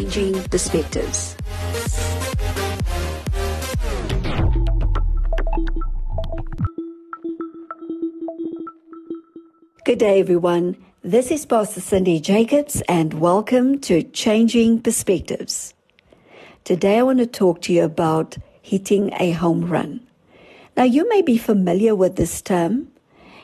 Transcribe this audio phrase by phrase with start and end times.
[0.00, 1.36] Changing Perspectives.
[9.84, 10.78] Good day, everyone.
[11.04, 15.74] This is Pastor Cindy Jacobs, and welcome to Changing Perspectives.
[16.64, 20.00] Today, I want to talk to you about hitting a home run.
[20.78, 22.88] Now, you may be familiar with this term.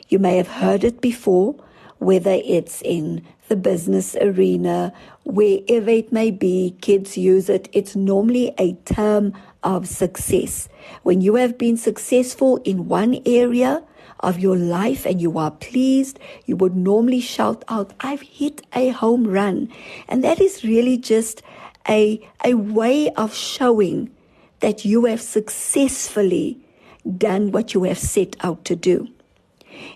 [0.08, 1.56] You may have heard it before,
[1.98, 4.92] whether it's in the business arena,
[5.24, 7.68] wherever it may be, kids use it.
[7.72, 9.32] It's normally a term
[9.62, 10.68] of success.
[11.02, 13.82] When you have been successful in one area,
[14.20, 18.88] of your life and you are pleased, you would normally shout out, I've hit a
[18.88, 19.70] home run.
[20.08, 21.42] And that is really just
[21.88, 24.10] a, a way of showing
[24.60, 26.58] that you have successfully
[27.18, 29.08] done what you have set out to do.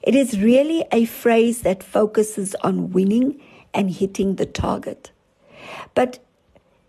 [0.02, 3.40] It is really a phrase that focuses on winning
[3.74, 5.10] and hitting the target.
[5.94, 6.18] But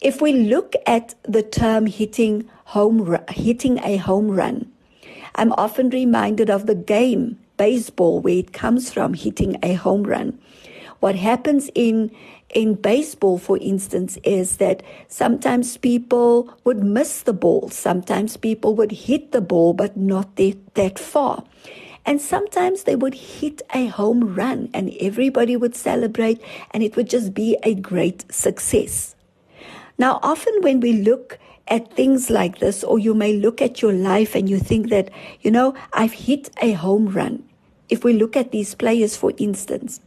[0.02, 4.72] if we look at the term hitting home hitting a home run,
[5.36, 10.39] I'm often reminded of the game baseball where it comes from hitting a home run.
[11.00, 12.11] What happens in
[12.53, 17.70] in baseball, for instance, is that sometimes people would miss the ball.
[17.70, 21.44] Sometimes people would hit the ball, but not that, that far.
[22.05, 27.09] And sometimes they would hit a home run and everybody would celebrate and it would
[27.09, 29.16] just be a great success.
[29.97, 33.93] Now, often when we look at things like this, or you may look at your
[33.93, 35.09] life and you think that,
[35.41, 37.43] you know, I've hit a home run.
[37.88, 40.02] If we look at these players, for instance,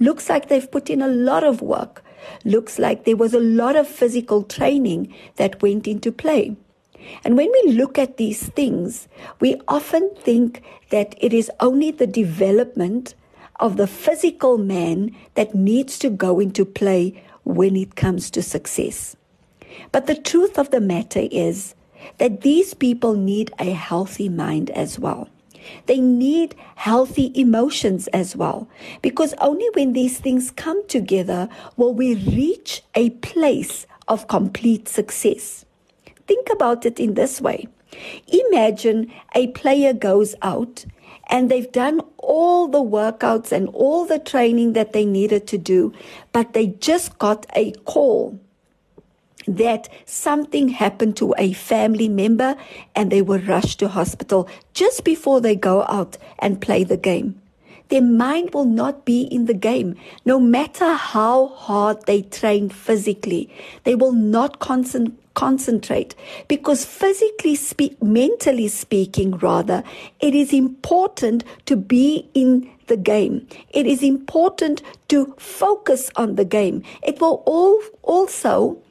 [0.00, 2.02] looks like they've put in a lot of work.
[2.44, 6.56] Looks like there was a lot of physical training that went into play.
[7.24, 9.08] And when we look at these things,
[9.40, 13.14] we often think that it is only the development
[13.60, 19.16] of the physical man that needs to go into play when it comes to success.
[19.92, 21.74] But the truth of the matter is
[22.18, 25.28] that these people need a healthy mind as well.
[25.86, 28.68] They need healthy emotions as well,
[29.02, 35.65] because only when these things come together will we reach a place of complete success.
[36.26, 37.68] Think about it in this way.
[38.26, 40.84] Imagine a player goes out
[41.28, 45.92] and they've done all the workouts and all the training that they needed to do,
[46.32, 48.38] but they just got a call
[49.46, 52.56] that something happened to a family member
[52.94, 57.40] and they were rushed to hospital just before they go out and play the game.
[57.88, 59.94] Their mind will not be in the game.
[60.24, 63.48] No matter how hard they train physically,
[63.84, 66.16] they will not concent- concentrate
[66.48, 69.84] because physically speak, mentally speaking, rather,
[70.18, 73.46] it is important to be in the game.
[73.70, 76.82] It is important to focus on the game.
[77.04, 78.82] It will all also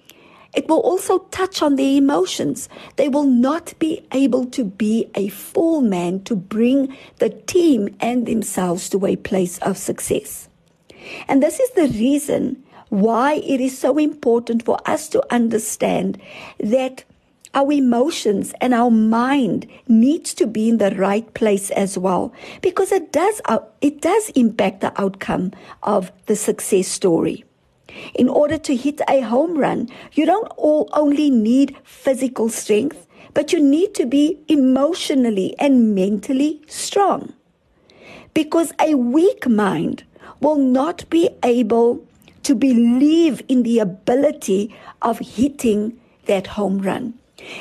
[0.54, 2.70] it will also touch on their emotions.
[2.96, 8.26] They will not be able to be a full man to bring the team and
[8.26, 10.48] themselves to a place of success.
[11.28, 12.64] And this is the reason
[13.02, 16.22] why it is so important for us to understand
[16.60, 17.04] that
[17.54, 22.92] our emotions and our mind needs to be in the right place as well because
[22.92, 25.52] it does uh, it does impact the outcome
[25.84, 27.46] of the success story
[28.14, 33.54] in order to hit a home run, you don't all only need physical strength, but
[33.54, 37.34] you need to be emotionally and mentally strong.
[38.34, 40.04] Because a weak mind
[40.42, 42.06] will not be able
[42.46, 47.16] to believe in the ability of hitting that home run.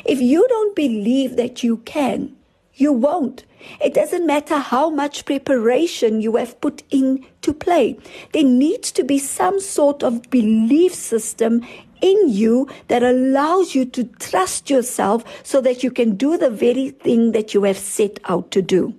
[0.04, 2.36] If you don't believe that you can,
[2.74, 3.44] you won't.
[3.80, 7.96] It doesn't matter how much preparation you have put into play.
[8.32, 11.66] There needs to be some sort of belief system
[12.02, 16.90] in you that allows you to trust yourself so that you can do the very
[16.90, 18.94] thing that you have set out to do.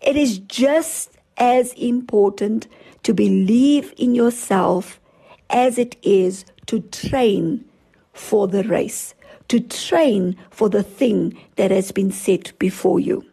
[0.00, 2.66] It is just as important
[3.08, 5.00] to believe in yourself
[5.48, 7.64] as it is to train
[8.12, 9.14] for the race
[9.48, 13.24] to train for the thing that has been set before you.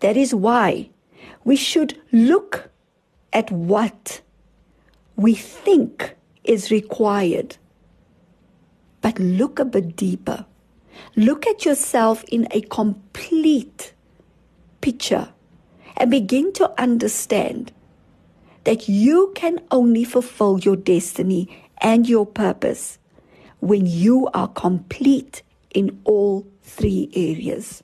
[0.00, 0.90] That is why
[1.44, 2.70] we should look
[3.32, 4.20] at what
[5.16, 7.56] we think is required.
[9.02, 10.46] But look a bit deeper.
[11.16, 13.92] Look at yourself in a complete
[14.80, 15.32] picture
[15.96, 17.72] and begin to understand
[18.64, 22.98] that you can only fulfill your destiny and your purpose
[23.60, 25.42] when you are complete
[25.74, 27.82] in all three areas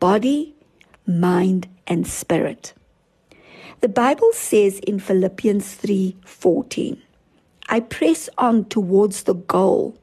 [0.00, 0.54] body,
[1.06, 2.72] mind, and spirit.
[3.80, 6.98] The Bible says in Philippians 3:14,
[7.68, 9.96] I press on towards the goal,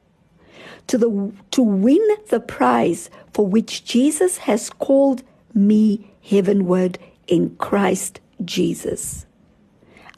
[0.86, 5.22] to, the, to win the prize for which Jesus has called
[5.52, 9.25] me heavenward in Christ Jesus.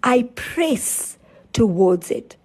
[0.03, 1.19] I press
[1.53, 2.37] towards it.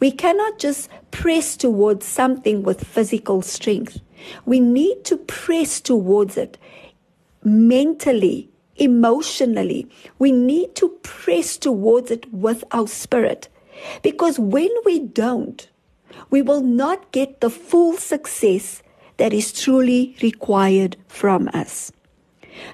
[0.00, 4.00] We cannot just press towards something with physical strength.
[4.44, 6.58] We need to press towards it
[7.44, 9.88] mentally, emotionally.
[10.18, 13.48] We need to press towards it with our spirit.
[14.02, 15.68] Because when we don't,
[16.30, 18.82] we will not get the full success
[19.18, 21.92] that is truly required from us.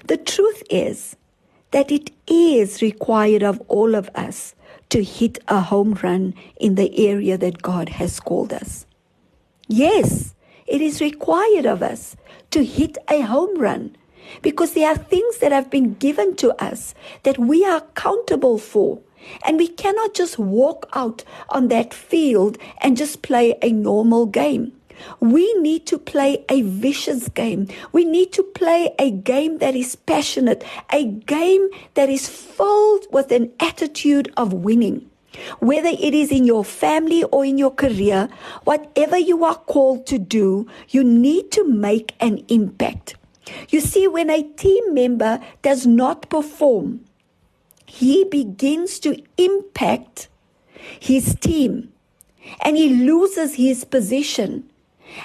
[0.07, 1.15] The truth is
[1.73, 4.55] that it is required of all of us
[4.89, 8.85] to hit a home run in the area that God has called us.
[9.67, 10.35] Yes,
[10.67, 12.15] it is required of us
[12.51, 13.95] to hit a home run
[14.43, 16.93] because there are things that have been given to us
[17.23, 18.99] that we are accountable for.
[19.45, 24.73] And we cannot just walk out on that field and just play a normal game.
[25.19, 27.67] We need to play a vicious game.
[27.91, 33.31] We need to play a game that is passionate, a game that is filled with
[33.31, 35.09] an attitude of winning.
[35.59, 38.29] Whether it is in your family or in your career,
[38.65, 43.15] whatever you are called to do, you need to make an impact.
[43.69, 47.05] You see, when a team member does not perform,
[47.85, 50.27] he begins to impact
[50.99, 51.91] his team
[52.61, 54.69] and he loses his position.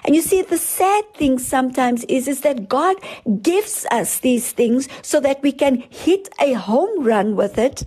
[0.04, 2.96] And you see, the sad thing sometimes is, is that God
[3.42, 7.84] gives us these things so that we can hit a home run with it,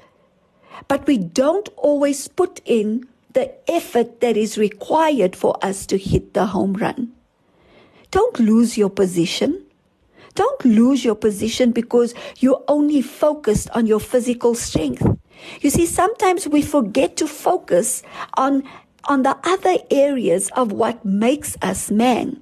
[0.88, 6.33] but we don't always put in the effort that is required for us to hit
[6.33, 7.11] the home run.
[8.09, 9.65] Don't lose your position.
[10.35, 15.05] Don't lose your position because you're only focused on your physical strength.
[15.61, 18.03] You see, sometimes we forget to focus
[18.35, 18.63] on,
[19.06, 22.39] on the other areas of what makes us man.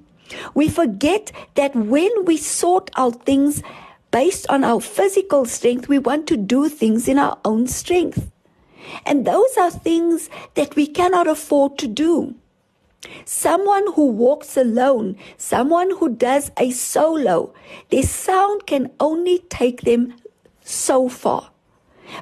[0.54, 3.62] We forget that when we sort out things
[4.10, 8.30] based on our physical strength, we want to do things in our own strength.
[9.06, 12.34] And those are things that we cannot afford to do.
[13.24, 17.54] Someone who walks alone, someone who does a solo,
[17.90, 20.14] their sound can only take them
[20.62, 21.49] so far.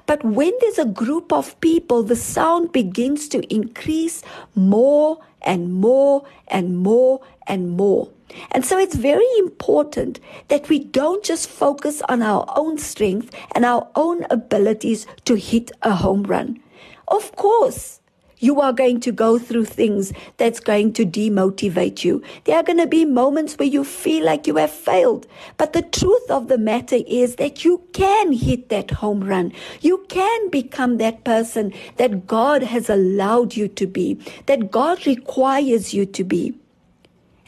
[0.07, 4.23] But when there's a group of people, the sound begins to increase
[4.55, 8.11] more and more and more and more.
[8.53, 13.65] And so it's very important that we don't just focus on our own strength and
[13.65, 16.61] our own abilities to hit a home run.
[17.09, 18.01] Of course,
[18.41, 22.23] you are going to go through things that's going to demotivate you.
[22.45, 25.27] There are going to be moments where you feel like you have failed.
[25.57, 29.53] But the truth of the matter is that you can hit that home run.
[29.81, 35.93] You can become that person that God has allowed you to be, that God requires
[35.93, 36.55] you to be.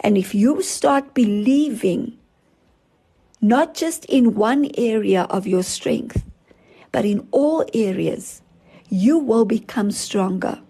[0.01, 2.17] And if you start believing,
[3.41, 6.25] not just in one area of your strength,
[6.93, 8.43] but in all areas,
[8.89, 10.61] you will become stronger.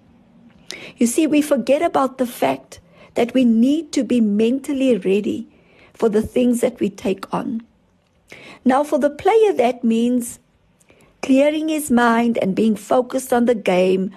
[0.97, 2.81] You see, we forget about the fact
[3.15, 5.49] that we need to be mentally ready
[5.95, 7.63] for the things that we take on.
[8.65, 10.39] Now, for the player, that means
[11.23, 14.11] clearing his mind and being focused on the game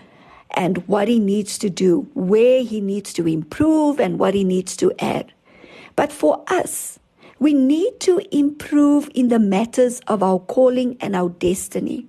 [0.52, 4.78] and what he needs to do, where he needs to improve and what he needs
[4.78, 5.34] to add.
[5.96, 7.00] But for us,
[7.40, 12.08] we need to improve in the matters of our calling and our destiny.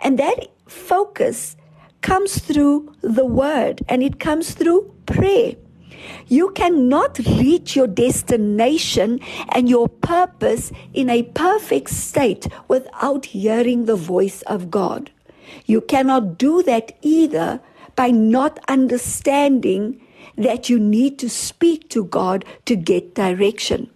[0.00, 1.56] And that focus
[2.06, 5.56] comes through the word and it comes through prayer.
[6.28, 13.96] You cannot reach your destination and your purpose in a perfect state without hearing the
[13.96, 15.10] voice of God.
[15.64, 17.60] You cannot do that either
[17.96, 20.00] by not understanding
[20.36, 23.90] that you need to speak to God to get direction.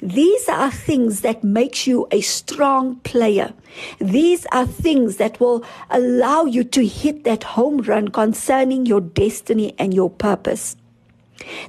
[0.00, 3.52] These are things that makes you a strong player.
[3.98, 9.74] These are things that will allow you to hit that home run concerning your destiny
[9.78, 10.76] and your purpose.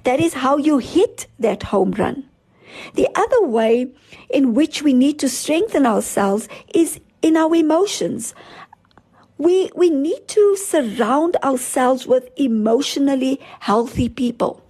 [0.03, 2.25] That is how you hit that home run.
[2.95, 3.91] The other way
[4.29, 8.33] in which we need to strengthen ourselves is in our emotions.
[9.37, 14.63] We, we need to surround ourselves with emotionally healthy people.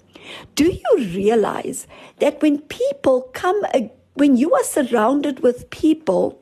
[0.55, 1.87] Do you realize
[2.19, 3.61] that when people come,
[4.13, 6.41] when you are surrounded with people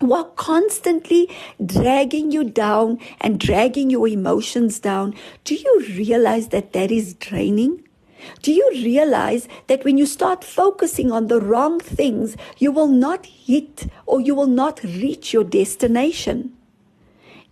[0.00, 1.30] who are constantly
[1.64, 5.14] dragging you down and dragging your emotions down,
[5.44, 7.86] do you realize that that is draining?
[8.42, 13.26] Do you realize that when you start focusing on the wrong things, you will not
[13.26, 16.56] hit or you will not reach your destination?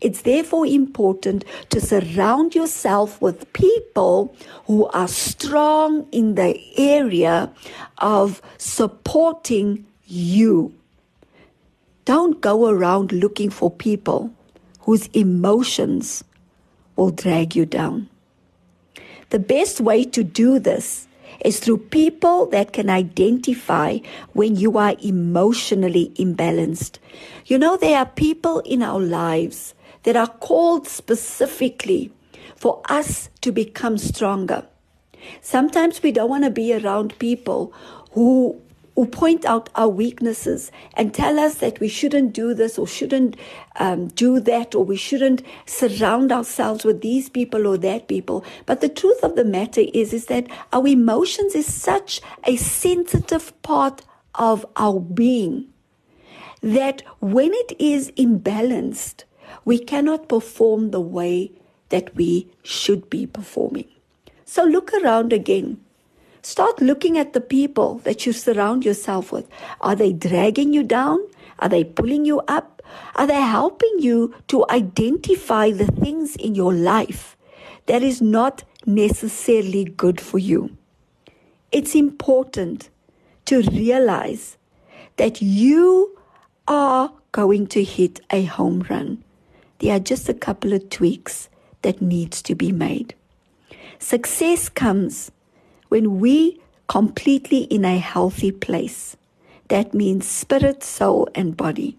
[0.01, 4.35] It's therefore important to surround yourself with people
[4.67, 7.53] who are strong in the area
[7.99, 10.75] of supporting you.
[12.07, 14.33] Don't go around looking for people
[14.81, 16.25] whose emotions
[16.97, 18.09] will drag you down.
[19.29, 21.07] The best way to do this
[21.45, 23.99] is through people that can identify
[24.33, 26.99] when you are emotionally imbalanced.
[27.47, 32.13] You know, there are people in our lives that are called specifically
[32.57, 34.67] for us to become stronger.
[35.41, 37.73] Sometimes we don't want to be around people
[38.13, 38.61] who
[38.97, 43.35] who point out our weaknesses and tell us that we shouldn't do this or shouldn't
[43.77, 48.45] um, do that or we shouldn't surround ourselves with these people or that people.
[48.67, 53.55] But the truth of the matter is, is that our emotions is such a sensitive
[53.63, 54.03] part
[54.35, 55.69] of our being
[56.63, 59.25] that when it is imbalanced,
[59.65, 61.53] we cannot perform the way
[61.91, 63.89] that we should be performing.
[64.45, 65.81] So look around again.
[66.43, 69.49] Start looking at the people that you surround yourself with.
[69.81, 71.19] Are they dragging you down?
[71.59, 72.83] Are they pulling you up?
[73.15, 77.37] Are they helping you to identify the things in your life
[77.87, 80.77] that is not necessarily good for you?
[81.71, 82.89] It's important
[83.45, 84.57] to realize
[85.17, 86.19] that you
[86.67, 89.23] are going to hit a home run.
[89.81, 91.49] There are just a couple of tweaks
[91.83, 93.15] that needs to be made.
[93.99, 95.31] Success comes
[95.89, 99.17] when we completely in a healthy place.
[99.69, 101.97] That means spirit, soul, and body.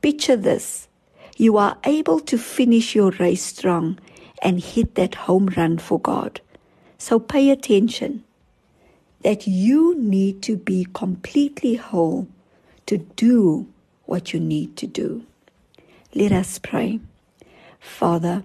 [0.00, 0.88] Picture this.
[1.36, 3.98] You are able to finish your race strong
[4.42, 6.40] and hit that home run for God.
[6.98, 8.24] So pay attention
[9.22, 12.26] that you need to be completely whole
[12.86, 13.68] to do
[14.06, 15.24] what you need to do.
[16.14, 17.00] Let us pray.
[17.80, 18.44] Father,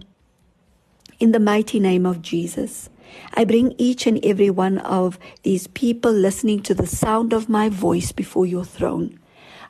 [1.19, 2.89] in the mighty name of Jesus,
[3.33, 7.67] I bring each and every one of these people listening to the sound of my
[7.67, 9.19] voice before your throne.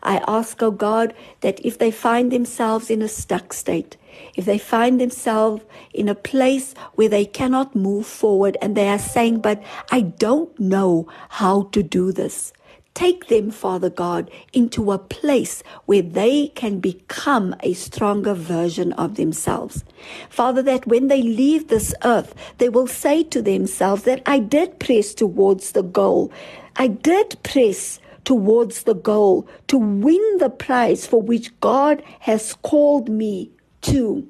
[0.03, 3.97] I ask, O oh God, that if they find themselves in a stuck state,
[4.35, 8.99] if they find themselves in a place where they cannot move forward and they are
[8.99, 9.61] saying, but
[9.91, 12.53] I don't know how to do this.
[12.97, 19.17] Take them, Father God, into a place where they can become a stronger version of
[19.17, 19.83] themselves.
[20.31, 24.79] Father, that when they leave this earth, they will say to themselves that I did
[24.79, 26.31] press towards the goal.
[26.77, 33.09] I did press towards the goal to win the prize for which God has called
[33.09, 33.51] me
[33.81, 34.27] to.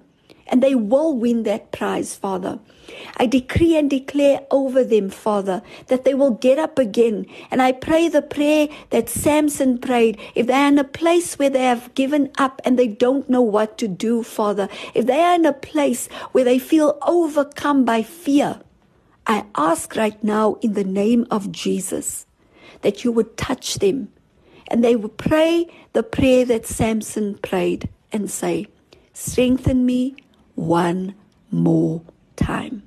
[0.50, 2.60] And they will win that prize, Father.
[3.18, 7.26] I decree and declare over them, Father, that they will get up again.
[7.52, 10.18] And I pray the prayer that Samson prayed.
[10.36, 13.42] If they are in a place where they have given up and they don't know
[13.42, 18.04] what to do, Father, if they are in a place where they feel overcome by
[18.04, 18.62] fear,
[19.26, 22.26] I ask right now in the name of Jesus
[22.82, 24.10] that you would touch them
[24.70, 28.68] and they would pray the prayer that Samson prayed and say,
[29.14, 30.16] Strengthen me
[30.58, 31.14] one
[31.52, 32.02] more
[32.36, 32.84] time.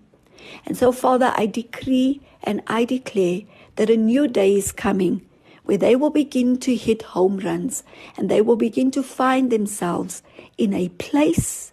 [0.66, 3.42] And so, Father, I decree and I declare
[3.76, 5.22] that a new day is coming
[5.64, 7.84] where they will begin to hit home runs
[8.16, 10.22] and they will begin to find themselves
[10.58, 11.72] in a place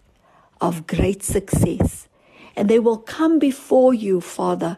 [0.62, 2.08] of great success.
[2.56, 4.77] And they will come before you, Father,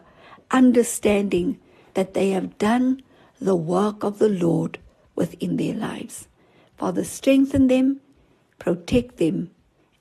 [0.50, 1.58] understanding
[1.94, 3.02] that they have done
[3.40, 4.78] the work of the Lord
[5.14, 6.26] within their lives.
[6.78, 8.00] Father, strengthen them,
[8.58, 9.50] protect them,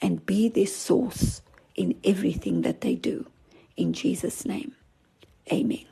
[0.02, 1.42] and be their source
[1.76, 3.26] in everything that they do.
[3.78, 4.76] In Jesus' name,
[5.52, 5.86] amen.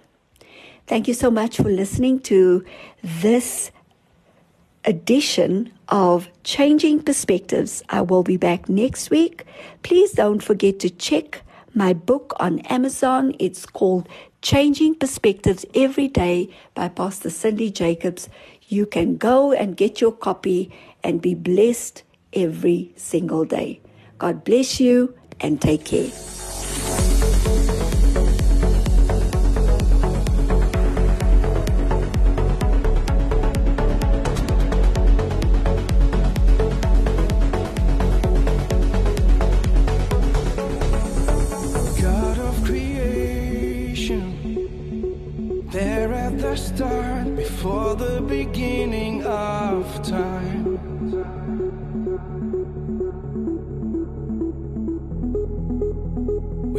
[0.86, 2.64] Thank you so much for listening to
[3.04, 3.72] this
[4.86, 7.84] edition of Changing Perspectives.
[7.90, 9.46] I will be back next week.
[9.84, 11.42] Please don't forget to check
[11.74, 13.36] my book on Amazon.
[13.38, 14.08] It's called
[14.42, 18.30] Changing Perspectives Every Day by Pastor Cindy Jacobs.
[18.70, 20.72] You can go and get your copy
[21.04, 23.82] and be blessed every single day.
[24.17, 26.37] God bless you and take care.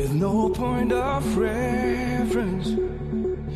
[0.08, 2.68] With no point of reference,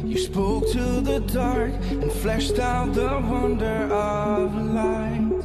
[0.05, 5.45] you spoke to the dark and fleshed out the wonder of light.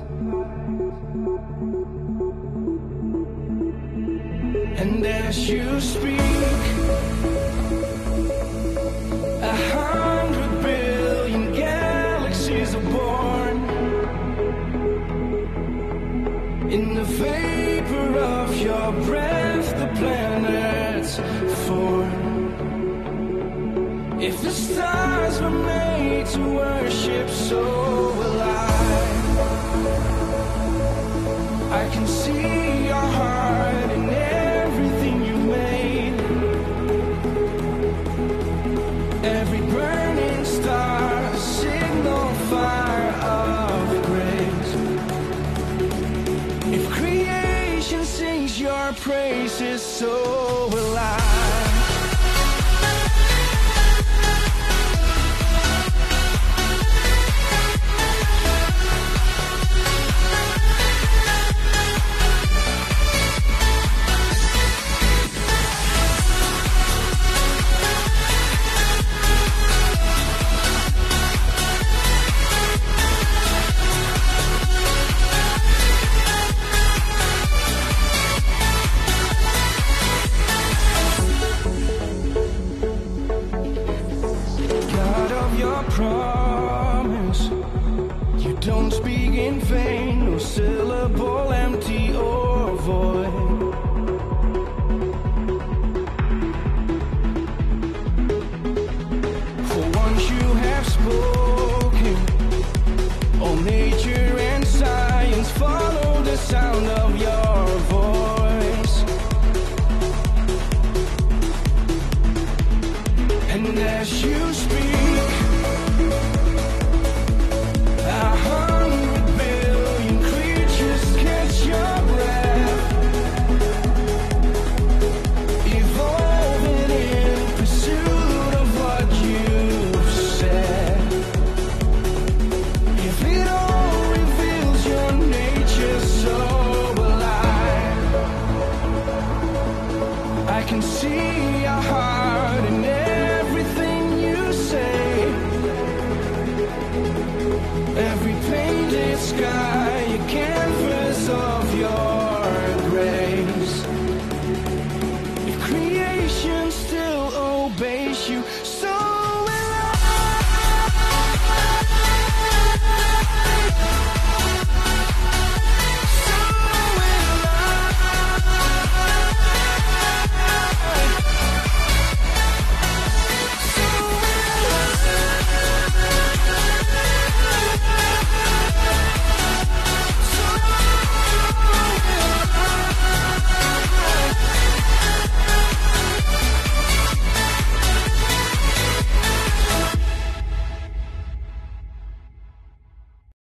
[4.82, 6.77] And as you speak,
[24.20, 28.07] If the stars were made to worship, so